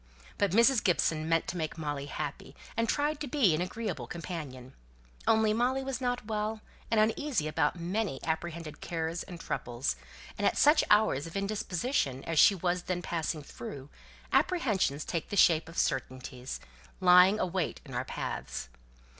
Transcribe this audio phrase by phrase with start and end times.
[0.39, 0.83] But Mrs.
[0.83, 4.73] Gibson really meant to make Molly happy, and tried to be an agreeable companion,
[5.27, 9.95] only Molly was not well, and was uneasy about many apprehended cares and troubles
[10.39, 13.89] and at such hours of indisposition as she was then passing through,
[14.33, 16.59] apprehensions take the shape of certainties,
[16.99, 18.69] lying await in our paths.